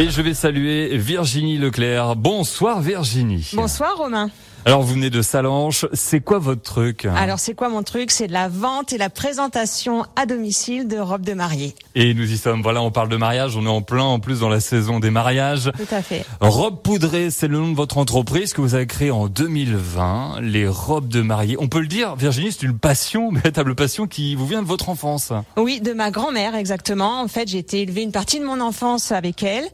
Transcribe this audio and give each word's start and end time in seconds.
Et 0.00 0.08
je 0.08 0.22
vais 0.22 0.32
saluer 0.32 0.96
Virginie 0.96 1.58
Leclerc. 1.58 2.16
Bonsoir 2.16 2.80
Virginie. 2.80 3.50
Bonsoir 3.52 3.98
Romain. 3.98 4.30
Alors 4.66 4.82
vous 4.82 4.92
venez 4.92 5.08
de 5.08 5.22
Salanches, 5.22 5.86
c'est 5.94 6.20
quoi 6.20 6.38
votre 6.38 6.60
truc? 6.60 7.06
Alors 7.06 7.38
c'est 7.38 7.54
quoi 7.54 7.70
mon 7.70 7.82
truc? 7.82 8.10
C'est 8.10 8.26
de 8.26 8.32
la 8.32 8.48
vente 8.48 8.92
et 8.92 8.98
la 8.98 9.08
présentation 9.08 10.04
à 10.16 10.26
domicile 10.26 10.86
de 10.86 10.98
robes 10.98 11.24
de 11.24 11.32
mariée. 11.32 11.74
Et 11.94 12.12
nous 12.12 12.30
y 12.30 12.36
sommes, 12.36 12.62
voilà, 12.62 12.82
on 12.82 12.90
parle 12.90 13.08
de 13.08 13.16
mariage, 13.16 13.56
on 13.56 13.64
est 13.64 13.70
en 13.70 13.80
plein 13.80 14.04
en 14.04 14.20
plus 14.20 14.40
dans 14.40 14.50
la 14.50 14.60
saison 14.60 15.00
des 15.00 15.10
mariages. 15.10 15.72
Tout 15.78 15.94
à 15.94 16.02
fait. 16.02 16.26
Robe 16.40 16.82
poudrée, 16.82 17.30
c'est 17.30 17.48
le 17.48 17.58
nom 17.58 17.70
de 17.70 17.76
votre 17.76 17.96
entreprise 17.96 18.52
que 18.52 18.60
vous 18.60 18.74
avez 18.74 18.86
créée 18.86 19.10
en 19.10 19.28
2020, 19.28 20.40
les 20.42 20.68
robes 20.68 21.08
de 21.08 21.22
mariée. 21.22 21.56
On 21.58 21.68
peut 21.68 21.80
le 21.80 21.86
dire, 21.86 22.14
Virginie, 22.16 22.52
c'est 22.52 22.66
une 22.66 22.78
passion, 22.78 23.30
une 23.30 23.38
véritable 23.38 23.74
passion 23.74 24.06
qui 24.06 24.34
vous 24.34 24.46
vient 24.46 24.62
de 24.62 24.68
votre 24.68 24.90
enfance. 24.90 25.32
Oui, 25.56 25.80
de 25.80 25.94
ma 25.94 26.10
grand-mère 26.10 26.54
exactement. 26.54 27.22
En 27.22 27.28
fait, 27.28 27.48
j'ai 27.48 27.58
été 27.58 27.80
élevée 27.80 28.02
une 28.02 28.12
partie 28.12 28.38
de 28.38 28.44
mon 28.44 28.60
enfance 28.60 29.10
avec 29.10 29.42
elle 29.42 29.64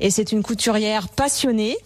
et 0.00 0.10
c'est 0.10 0.32
une 0.32 0.42
couturière 0.42 1.08
passionnée. 1.08 1.76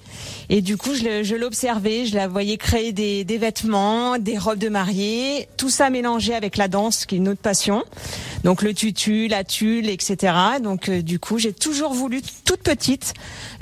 Et 0.49 0.61
du 0.61 0.77
coup, 0.77 0.95
je 0.95 1.35
l'observais, 1.35 2.07
je 2.07 2.15
la 2.15 2.29
voyais 2.29 2.57
créer 2.57 2.93
des, 2.93 3.39
vêtements, 3.39 4.19
des 4.19 4.39
robes 4.39 4.59
de 4.59 4.69
mariée, 4.69 5.49
tout 5.57 5.71
ça 5.71 5.91
mélangé 5.91 6.35
avec 6.35 6.57
la 6.57 6.69
danse, 6.69 7.07
qui 7.07 7.17
est 7.17 7.19
une 7.19 7.29
autre 7.29 7.41
passion. 7.41 7.85
Donc 8.45 8.63
le 8.63 8.75
tutu, 8.75 9.29
la 9.29 9.45
tulle, 9.45 9.89
etc. 9.89 10.35
Donc 10.63 10.89
euh, 10.89 11.03
du 11.03 11.19
coup, 11.19 11.39
j'ai 11.39 11.53
toujours 11.53 11.93
voulu, 11.93 12.23
toute 12.45 12.61
petite, 12.61 13.15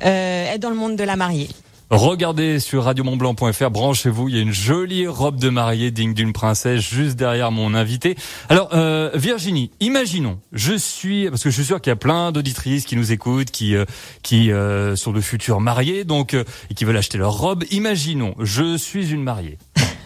euh, 0.04 0.52
être 0.52 0.60
dans 0.60 0.70
le 0.70 0.76
monde 0.76 0.96
de 0.96 1.04
la 1.04 1.16
mariée. 1.16 1.48
Regardez 1.90 2.60
sur 2.60 2.84
radiomontblanc.fr, 2.84 3.70
branchez-vous, 3.70 4.28
il 4.30 4.34
y 4.34 4.38
a 4.38 4.42
une 4.42 4.54
jolie 4.54 5.06
robe 5.06 5.38
de 5.38 5.50
mariée 5.50 5.90
digne 5.90 6.14
d'une 6.14 6.32
princesse 6.32 6.80
juste 6.80 7.16
derrière 7.16 7.50
mon 7.50 7.74
invité. 7.74 8.16
Alors 8.48 8.70
euh, 8.72 9.10
Virginie, 9.14 9.70
imaginons, 9.80 10.40
je 10.52 10.74
suis 10.74 11.28
parce 11.28 11.42
que 11.42 11.50
je 11.50 11.54
suis 11.54 11.64
sûr 11.64 11.82
qu'il 11.82 11.90
y 11.90 11.92
a 11.92 11.96
plein 11.96 12.32
d'auditrices 12.32 12.86
qui 12.86 12.96
nous 12.96 13.12
écoutent, 13.12 13.50
qui 13.50 13.76
euh, 13.76 13.84
qui 14.22 14.50
euh, 14.50 14.96
sont 14.96 15.12
de 15.12 15.20
futurs 15.20 15.60
mariés, 15.60 16.04
donc 16.04 16.32
et 16.34 16.74
qui 16.74 16.86
veulent 16.86 16.96
acheter 16.96 17.18
leur 17.18 17.36
robe. 17.36 17.64
Imaginons, 17.70 18.34
je 18.40 18.78
suis 18.78 19.10
une 19.10 19.22
mariée. 19.22 19.58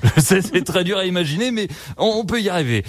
c'est 0.19 0.64
très 0.64 0.83
dur 0.83 0.98
à 0.98 1.06
imaginer, 1.06 1.52
mais 1.52 1.69
on, 1.97 2.24
peut 2.24 2.41
y 2.41 2.48
arriver. 2.48 2.84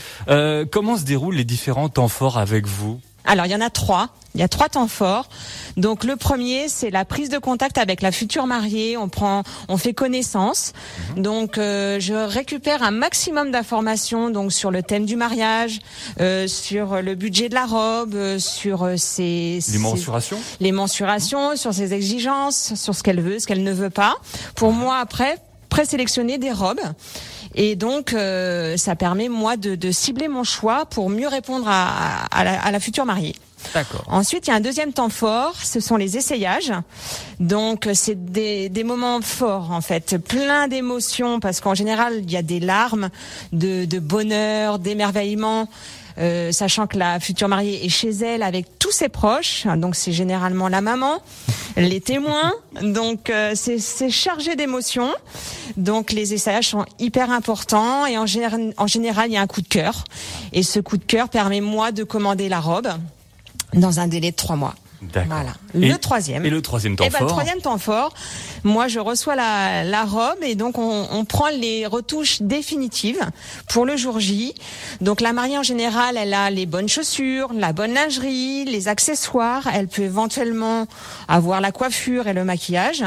comment 0.72 0.98
se 0.98 1.06
déroulent 1.06 1.36
les 1.36 1.46
différents 1.46 1.90
temps 1.90 2.08
forts 2.08 2.38
avec 2.38 2.68
vous? 2.68 3.00
Alors 3.30 3.46
il 3.46 3.52
y 3.52 3.56
en 3.56 3.62
a 3.62 3.70
trois. 3.70 4.10
Il 4.36 4.42
y 4.42 4.44
a 4.44 4.48
trois 4.48 4.70
temps 4.70 4.88
forts. 4.88 5.30
Donc 5.78 6.04
le 6.04 6.16
premier, 6.16 6.68
c'est 6.68 6.90
la 6.90 7.06
prise 7.06 7.30
de 7.30 7.38
contact 7.38 7.78
avec 7.78 8.02
la 8.02 8.12
future 8.12 8.48
mariée. 8.48 8.98
On 8.98 9.08
prend, 9.08 9.44
on 9.68 9.78
fait 9.78 9.94
connaissance. 9.94 10.74
Mhm. 11.16 11.24
Donc 11.24 11.58
euh, 11.58 12.00
je 12.00 12.14
récupère 12.14 12.82
un 12.82 12.92
maximum 12.92 13.52
d'informations 13.52 14.32
donc 14.32 14.52
sur 14.52 14.72
le 14.72 14.82
thème 14.82 15.06
du 15.06 15.16
mariage, 15.16 15.80
euh, 16.20 16.48
sur 16.48 17.04
le 17.04 17.14
budget 17.14 17.50
de 17.50 17.54
la 17.54 17.66
robe, 17.66 18.16
euh, 18.16 18.40
sur 18.40 18.90
ses 18.98 19.60
les 19.72 19.78
mensurations, 19.78 20.40
les 20.60 20.72
mensurations, 20.72 21.56
sur 21.56 21.74
ses 21.74 21.94
exigences, 21.94 22.74
sur 22.74 22.96
ce 22.96 23.04
qu'elle 23.04 23.22
veut, 23.22 23.38
ce 23.38 23.46
qu'elle 23.46 23.64
ne 23.64 23.74
veut 23.74 23.92
pas. 23.92 24.16
Pour 24.56 24.74
moi 24.74 24.98
après 24.98 25.38
présélectionner 25.70 26.40
des 26.40 26.52
robes. 26.52 26.82
Et 27.56 27.76
donc, 27.76 28.14
euh, 28.14 28.78
ça 28.78 28.96
permet 28.96 29.30
moi 29.30 29.58
de, 29.58 29.76
de, 29.76 29.92
cibler 29.92 30.28
mon 30.28 30.44
choix 30.44 30.86
pour 30.86 31.10
mieux 31.10 31.28
répondre 31.28 31.68
à, 31.68 32.26
à, 32.26 32.44
la, 32.44 32.62
à 32.62 32.72
la 32.72 32.80
future 32.80 33.06
mariée. 33.06 33.36
D'accord. 33.74 34.04
Ensuite, 34.08 34.48
il 34.48 34.52
y 34.52 34.54
a 34.54 34.56
un 34.56 34.62
deuxième 34.62 34.94
temps 34.94 35.10
fort, 35.10 35.56
ce 35.62 35.80
sont 35.80 35.98
les 35.98 36.18
essayages. 36.18 36.72
Donc, 37.40 37.90
c'est 37.94 38.32
des, 38.32 38.70
des 38.70 38.84
moments 38.84 39.22
forts, 39.22 39.72
en 39.72 39.82
fait, 39.82 40.18
plein 40.18 40.68
d'émotions, 40.68 41.40
parce 41.40 41.60
qu'en 41.60 41.76
général, 41.76 42.14
il 42.24 42.32
y 42.32 42.38
a 42.38 42.42
des 42.42 42.60
larmes 42.60 43.10
de, 43.52 43.86
de 43.86 44.00
bonheur, 44.00 44.80
d'émerveillement. 44.80 45.68
Euh, 46.18 46.52
sachant 46.52 46.86
que 46.86 46.98
la 46.98 47.20
future 47.22 47.48
mariée 47.48 47.86
est 47.86 47.90
chez 47.90 48.10
elle 48.10 48.44
avec 48.44 48.66
tous 48.78 48.92
ses 48.92 49.08
proches, 49.08 49.66
donc 49.78 49.96
c'est 49.96 50.12
généralement 50.12 50.68
la 50.68 50.82
maman, 50.82 51.22
les 51.78 52.02
témoins, 52.02 52.54
donc 52.82 53.30
euh, 53.30 53.54
c'est 53.56 54.10
chargé 54.10 54.56
d'émotions. 54.56 55.14
Donc 55.78 56.12
les 56.12 56.34
essayages 56.34 56.70
sont 56.70 56.86
hyper 57.00 57.32
importants 57.32 58.06
et 58.06 58.18
en, 58.18 58.26
en 58.78 58.88
général 58.88 59.30
il 59.30 59.34
y 59.34 59.38
a 59.38 59.42
un 59.42 59.48
coup 59.48 59.62
de 59.62 59.68
cœur 59.68 60.04
et 60.52 60.64
ce 60.64 60.80
coup 60.80 60.98
de 60.98 61.04
cœur 61.04 61.30
permet 61.30 61.62
moi 61.62 61.92
de 61.92 62.04
commander 62.04 62.50
la 62.50 62.60
robe 62.60 62.90
dans 63.74 64.00
un 64.00 64.08
délai 64.08 64.32
de 64.32 64.36
trois 64.36 64.56
mois. 64.56 64.76
Voilà. 65.02 65.54
Le 65.74 65.96
troisième. 65.96 66.46
Et 66.46 66.50
le 66.50 66.62
troisième 66.62 66.96
temps 66.96 67.04
et 67.04 67.08
eh 67.08 67.10
ben, 67.10 67.20
fort. 67.20 67.28
Le 67.28 67.34
troisième 67.34 67.62
temps 67.62 67.78
fort. 67.78 68.14
Moi, 68.64 68.88
je 68.88 69.00
reçois 69.00 69.36
la, 69.36 69.84
la 69.84 70.04
robe 70.04 70.40
et 70.42 70.56
donc 70.56 70.78
on, 70.78 71.08
on, 71.12 71.26
prend 71.26 71.50
les 71.50 71.86
retouches 71.86 72.42
définitives 72.42 73.22
pour 73.70 73.86
le 73.86 73.96
jour 73.96 74.20
J. 74.20 74.54
Donc 75.00 75.22
la 75.22 75.32
mariée 75.32 75.58
en 75.58 75.64
général, 75.64 76.18
elle 76.18 76.34
a 76.34 76.50
les 76.50 76.66
bonnes 76.66 76.90
chaussures, 76.90 77.52
la 77.54 77.72
bonne 77.72 77.94
lingerie, 77.94 78.66
les 78.66 78.88
accessoires. 78.88 79.68
Elle 79.74 79.88
peut 79.88 80.02
éventuellement 80.02 80.88
avoir 81.28 81.62
la 81.62 81.72
coiffure 81.72 82.28
et 82.28 82.34
le 82.34 82.44
maquillage 82.44 83.04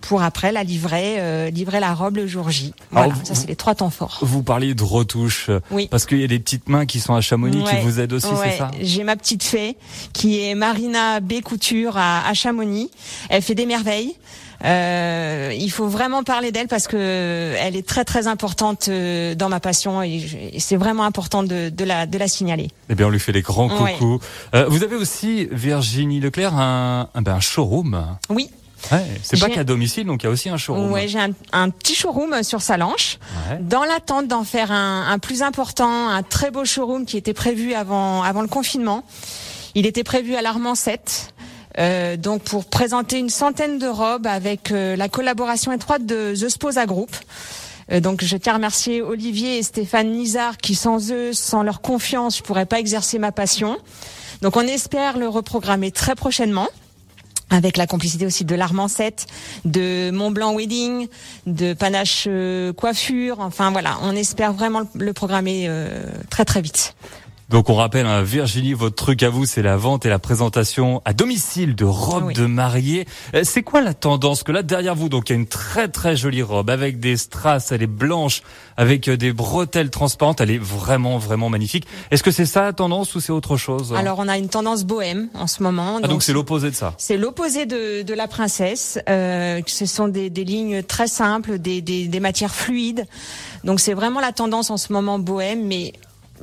pour 0.00 0.22
après 0.22 0.52
la 0.52 0.64
livrer, 0.64 1.16
euh, 1.18 1.50
livrer 1.50 1.80
la 1.80 1.94
robe 1.94 2.16
le 2.16 2.26
jour 2.26 2.50
J. 2.50 2.74
Voilà. 2.90 3.14
ça, 3.24 3.34
c'est 3.34 3.48
les 3.48 3.56
trois 3.56 3.74
temps 3.74 3.90
forts. 3.90 4.18
Vous 4.22 4.42
parliez 4.42 4.74
de 4.74 4.82
retouches. 4.82 5.50
Oui. 5.70 5.88
Parce 5.90 6.04
qu'il 6.04 6.20
y 6.20 6.24
a 6.24 6.28
des 6.28 6.38
petites 6.38 6.68
mains 6.68 6.84
qui 6.84 7.00
sont 7.00 7.14
à 7.14 7.20
Chamonix 7.20 7.64
qui 7.64 7.76
vous 7.82 8.00
aident 8.00 8.12
aussi, 8.12 8.28
c'est 8.42 8.58
ça? 8.58 8.70
J'ai 8.80 9.04
ma 9.04 9.16
petite 9.16 9.42
fée 9.42 9.76
qui 10.12 10.44
est 10.44 10.54
Marina 10.54 11.13
B 11.20 11.40
Couture 11.42 11.96
à, 11.96 12.32
Chamonix. 12.34 12.90
Elle 13.28 13.42
fait 13.42 13.54
des 13.54 13.66
merveilles. 13.66 14.14
Euh, 14.64 15.52
il 15.54 15.70
faut 15.70 15.88
vraiment 15.88 16.22
parler 16.22 16.50
d'elle 16.50 16.68
parce 16.68 16.86
que 16.86 17.54
elle 17.58 17.76
est 17.76 17.86
très 17.86 18.04
très 18.04 18.26
importante 18.28 18.88
euh, 18.88 19.34
dans 19.34 19.48
ma 19.48 19.60
passion 19.60 20.02
et, 20.02 20.54
c'est 20.58 20.76
vraiment 20.76 21.04
important 21.04 21.42
de, 21.42 21.70
la, 21.84 22.06
de 22.06 22.18
la 22.18 22.28
signaler. 22.28 22.70
Eh 22.88 22.94
bien, 22.94 23.08
on 23.08 23.10
lui 23.10 23.20
fait 23.20 23.32
des 23.32 23.42
grands 23.42 23.68
coucous. 23.68 24.20
Euh, 24.54 24.66
vous 24.68 24.82
avez 24.82 24.96
aussi 24.96 25.48
Virginie 25.50 26.20
Leclerc 26.20 26.54
un, 26.54 27.08
un, 27.14 27.22
ben, 27.22 27.40
showroom. 27.40 28.16
Oui. 28.30 28.48
Ouais, 28.92 29.04
c'est 29.22 29.40
pas 29.40 29.48
qu'à 29.48 29.64
domicile, 29.64 30.06
donc 30.06 30.22
il 30.22 30.26
y 30.26 30.28
a 30.28 30.32
aussi 30.32 30.50
un 30.50 30.58
showroom. 30.58 30.92
Oui, 30.92 31.08
j'ai 31.08 31.18
un, 31.52 31.70
petit 31.70 31.94
showroom 31.94 32.42
sur 32.42 32.60
Salanche. 32.60 33.18
Dans 33.60 33.84
l'attente 33.84 34.28
d'en 34.28 34.44
faire 34.44 34.72
un, 34.72 35.08
un, 35.08 35.18
plus 35.18 35.42
important, 35.42 36.08
un 36.08 36.22
très 36.22 36.50
beau 36.50 36.64
showroom 36.64 37.06
qui 37.06 37.16
était 37.16 37.32
prévu 37.32 37.74
avant, 37.74 38.22
avant 38.22 38.42
le 38.42 38.48
confinement. 38.48 39.02
Il 39.74 39.86
était 39.86 40.04
prévu 40.04 40.34
à 40.36 40.42
l'Armand 40.42 40.74
7. 40.74 41.34
Euh, 41.78 42.16
donc 42.16 42.42
pour 42.42 42.66
présenter 42.66 43.18
une 43.18 43.30
centaine 43.30 43.80
de 43.80 43.88
robes 43.88 44.28
avec 44.28 44.70
euh, 44.70 44.94
la 44.94 45.08
collaboration 45.08 45.72
étroite 45.72 46.06
de 46.06 46.32
The 46.34 46.48
Sposa 46.48 46.86
Group. 46.86 47.10
Euh, 47.90 47.98
donc 47.98 48.22
je 48.22 48.36
tiens 48.36 48.52
à 48.52 48.56
remercier 48.56 49.02
Olivier 49.02 49.58
et 49.58 49.62
Stéphane 49.64 50.12
Nizar 50.12 50.56
qui 50.56 50.76
sans 50.76 51.10
eux, 51.10 51.32
sans 51.32 51.64
leur 51.64 51.80
confiance, 51.80 52.38
je 52.38 52.42
pourrais 52.44 52.66
pas 52.66 52.78
exercer 52.78 53.18
ma 53.18 53.32
passion. 53.32 53.76
Donc 54.40 54.56
on 54.56 54.60
espère 54.60 55.18
le 55.18 55.28
reprogrammer 55.28 55.90
très 55.90 56.14
prochainement 56.14 56.68
avec 57.50 57.76
la 57.76 57.86
complicité 57.86 58.24
aussi 58.24 58.44
de 58.44 58.54
l'Armand 58.54 58.88
7, 58.88 59.26
de 59.64 60.10
Montblanc 60.12 60.56
Wedding, 60.56 61.08
de 61.46 61.72
Panache 61.72 62.24
euh, 62.26 62.72
Coiffure. 62.72 63.40
Enfin 63.40 63.70
voilà, 63.70 63.98
on 64.02 64.12
espère 64.12 64.52
vraiment 64.52 64.82
le 64.94 65.12
programmer 65.12 65.68
très 66.30 66.44
très 66.44 66.62
vite. 66.62 66.94
Donc 67.50 67.68
on 67.68 67.74
rappelle, 67.74 68.06
hein, 68.06 68.22
Virginie, 68.22 68.72
votre 68.72 68.96
truc 68.96 69.22
à 69.22 69.28
vous, 69.28 69.44
c'est 69.44 69.62
la 69.62 69.76
vente 69.76 70.06
et 70.06 70.08
la 70.08 70.18
présentation 70.18 71.02
à 71.04 71.12
domicile 71.12 71.74
de 71.74 71.84
robes 71.84 72.32
de 72.32 72.46
mariée. 72.46 73.06
Euh, 73.34 73.42
c'est 73.44 73.62
quoi 73.62 73.82
la 73.82 73.92
tendance? 73.92 74.42
Que 74.42 74.52
là 74.52 74.62
derrière 74.62 74.94
vous, 74.94 75.08
donc 75.08 75.28
il 75.28 75.32
y 75.34 75.36
a 75.36 75.38
une 75.38 75.46
très 75.46 75.88
très 75.88 76.16
jolie 76.16 76.42
robe 76.42 76.70
avec 76.70 77.00
des 77.00 77.16
strass, 77.16 77.70
elle 77.70 77.82
est 77.82 77.86
blanche, 77.86 78.42
avec 78.76 79.08
euh, 79.08 79.16
des 79.16 79.32
bretelles 79.32 79.90
transparentes, 79.90 80.40
elle 80.40 80.50
est 80.50 80.58
vraiment 80.58 81.18
vraiment 81.18 81.50
magnifique. 81.50 81.86
Est-ce 82.10 82.22
que 82.22 82.30
c'est 82.30 82.46
ça 82.46 82.62
la 82.62 82.72
tendance 82.72 83.14
ou 83.14 83.20
c'est 83.20 83.32
autre 83.32 83.56
chose? 83.56 83.94
Alors 83.94 84.18
on 84.18 84.28
a 84.28 84.38
une 84.38 84.48
tendance 84.48 84.84
bohème 84.84 85.28
en 85.34 85.46
ce 85.46 85.62
moment. 85.62 86.00
Ah, 86.02 86.08
donc 86.08 86.22
c'est 86.22 86.32
l'opposé 86.32 86.70
de 86.70 86.74
ça? 86.74 86.94
C'est 86.98 87.18
l'opposé 87.18 87.66
de, 87.66 88.02
de 88.02 88.14
la 88.14 88.26
princesse. 88.26 88.98
Euh, 89.08 89.60
ce 89.66 89.86
sont 89.86 90.08
des, 90.08 90.30
des 90.30 90.44
lignes 90.44 90.82
très 90.82 91.08
simples, 91.08 91.58
des, 91.58 91.82
des, 91.82 92.08
des 92.08 92.20
matières 92.20 92.54
fluides. 92.54 93.06
Donc 93.64 93.80
c'est 93.80 93.94
vraiment 93.94 94.20
la 94.20 94.32
tendance 94.32 94.70
en 94.70 94.76
ce 94.78 94.92
moment 94.92 95.18
bohème, 95.18 95.66
mais 95.66 95.92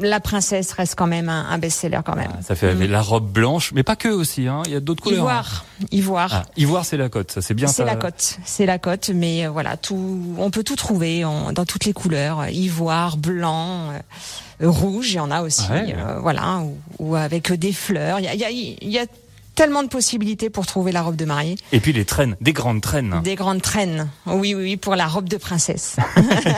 la 0.01 0.19
princesse 0.19 0.71
reste 0.73 0.95
quand 0.95 1.07
même 1.07 1.29
un, 1.29 1.57
best-seller 1.57 1.99
quand 2.05 2.15
même. 2.15 2.31
Ah, 2.33 2.41
ça 2.41 2.55
fait 2.55 2.73
mm. 2.73 2.85
la 2.85 3.01
robe 3.01 3.29
blanche, 3.29 3.71
mais 3.73 3.83
pas 3.83 3.95
que 3.95 4.09
aussi. 4.09 4.47
Hein. 4.47 4.63
Il 4.65 4.73
y 4.73 4.75
a 4.75 4.79
d'autres 4.79 5.03
couleurs. 5.03 5.19
Ivoire, 5.19 5.65
hein. 5.81 5.85
ivoire. 5.91 6.29
Ah, 6.33 6.45
ivoire, 6.57 6.85
c'est 6.85 6.97
la 6.97 7.09
cote. 7.09 7.31
Ça 7.31 7.41
c'est 7.41 7.53
bien. 7.53 7.67
C'est 7.67 7.85
la 7.85 7.95
cote. 7.95 8.37
C'est 8.43 8.65
la 8.65 8.79
cote, 8.79 9.11
mais 9.13 9.45
euh, 9.45 9.49
voilà, 9.49 9.77
tout. 9.77 10.35
On 10.37 10.51
peut 10.51 10.63
tout 10.63 10.75
trouver 10.75 11.21
dans 11.21 11.65
toutes 11.65 11.85
les 11.85 11.93
couleurs. 11.93 12.49
Ivoire, 12.49 13.17
blanc. 13.17 13.91
Euh, 13.91 14.69
rouge, 14.69 15.11
il 15.11 15.15
y 15.15 15.19
en 15.19 15.31
a 15.31 15.41
aussi, 15.41 15.71
euh, 15.71 16.19
voilà, 16.19 16.63
ou, 16.99 17.15
avec 17.15 17.51
des 17.53 17.73
fleurs. 17.73 18.19
Il 18.19 18.25
y 18.25 18.27
a, 18.27 18.35
y, 18.35 18.43
a, 18.43 18.49
y 18.51 18.99
a 18.99 19.05
tellement 19.55 19.83
de 19.83 19.89
possibilités 19.89 20.49
pour 20.49 20.65
trouver 20.65 20.91
la 20.91 21.01
robe 21.01 21.15
de 21.15 21.25
mariée. 21.25 21.57
Et 21.71 21.79
puis 21.79 21.93
les 21.93 22.05
traînes, 22.05 22.35
des 22.41 22.53
grandes 22.53 22.81
traînes. 22.81 23.21
Des 23.23 23.35
grandes 23.35 23.61
traînes. 23.61 24.09
Oui, 24.25 24.53
oui, 24.55 24.63
oui, 24.63 24.77
pour 24.77 24.95
la 24.95 25.07
robe 25.07 25.29
de 25.29 25.37
princesse. 25.37 25.97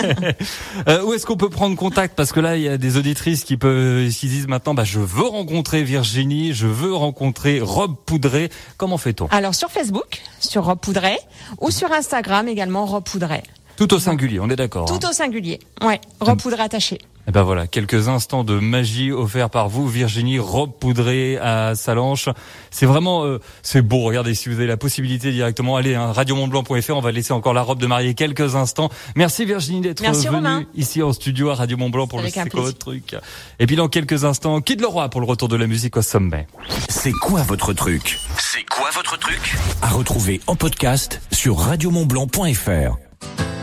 euh, 0.87 1.03
où 1.03 1.13
est-ce 1.13 1.25
qu'on 1.25 1.37
peut 1.37 1.49
prendre 1.49 1.75
contact? 1.75 2.15
Parce 2.15 2.31
que 2.31 2.39
là, 2.39 2.55
il 2.55 2.63
y 2.63 2.67
a 2.67 2.77
des 2.77 2.97
auditrices 2.97 3.43
qui 3.43 3.57
peuvent, 3.57 4.09
qui 4.09 4.27
disent 4.27 4.47
maintenant, 4.47 4.73
bah, 4.73 4.83
je 4.83 4.99
veux 4.99 5.27
rencontrer 5.27 5.83
Virginie, 5.83 6.53
je 6.53 6.67
veux 6.67 6.93
rencontrer 6.93 7.59
Robe 7.61 7.95
Poudrée. 8.05 8.49
Comment 8.77 8.97
fait-on? 8.97 9.27
Alors 9.27 9.55
sur 9.55 9.71
Facebook, 9.71 10.21
sur 10.39 10.65
Robe 10.65 10.79
Poudrée, 10.79 11.19
ou 11.59 11.71
sur 11.71 11.91
Instagram 11.91 12.47
également 12.47 12.85
Robe 12.85 13.03
Poudrée. 13.03 13.43
Tout 13.77 13.93
au 13.93 13.99
singulier, 13.99 14.39
on 14.39 14.49
est 14.49 14.55
d'accord. 14.55 14.85
Tout 14.85 15.05
hein. 15.05 15.09
au 15.09 15.13
singulier, 15.13 15.59
ouais. 15.83 15.99
Robe 16.19 16.41
poudrée 16.41 16.63
attachée. 16.63 16.99
Et 17.25 17.29
eh 17.29 17.31
ben 17.31 17.43
voilà, 17.43 17.67
quelques 17.67 18.09
instants 18.09 18.43
de 18.43 18.59
magie 18.59 19.13
offerts 19.13 19.49
par 19.49 19.69
vous, 19.69 19.87
Virginie, 19.87 20.39
robe 20.39 20.73
poudrée 20.77 21.37
à 21.37 21.73
Salanche. 21.73 22.27
C'est 22.69 22.85
vraiment, 22.85 23.23
euh, 23.23 23.39
c'est 23.61 23.81
beau. 23.81 23.99
Regardez, 23.99 24.35
si 24.35 24.49
vous 24.49 24.55
avez 24.55 24.67
la 24.67 24.75
possibilité 24.75 25.31
directement, 25.31 25.77
allez, 25.77 25.95
hein, 25.95 26.11
radiomontblanc.fr. 26.11 26.89
On 26.89 26.99
va 26.99 27.13
laisser 27.13 27.31
encore 27.31 27.53
la 27.53 27.61
robe 27.61 27.79
de 27.79 27.87
mariée 27.87 28.13
quelques 28.13 28.57
instants. 28.57 28.89
Merci 29.15 29.45
Virginie 29.45 29.79
d'être 29.79 30.03
venue 30.03 30.67
ici 30.75 31.01
en 31.01 31.13
studio 31.13 31.49
à 31.49 31.55
Radio 31.55 31.77
Montblanc 31.77 32.07
pour 32.07 32.19
le 32.19 32.27
C'est 32.27 32.49
quoi 32.49 32.63
votre 32.63 32.77
truc? 32.77 33.15
Et 33.57 33.67
puis 33.67 33.77
dans 33.77 33.87
quelques 33.87 34.25
instants, 34.25 34.59
Kid 34.59 34.81
Leroy 34.81 35.07
pour 35.07 35.21
le 35.21 35.27
retour 35.27 35.47
de 35.47 35.55
la 35.55 35.65
musique 35.65 35.95
au 35.95 36.01
sommet. 36.01 36.45
C'est 36.89 37.13
quoi 37.13 37.43
votre 37.43 37.71
truc? 37.71 38.19
C'est 38.37 38.65
quoi 38.69 38.89
votre 38.93 39.17
truc? 39.17 39.55
À 39.81 39.87
retrouver 39.87 40.41
en 40.47 40.57
podcast 40.57 41.21
sur 41.31 41.57
radiomontblanc.fr. 41.57 43.12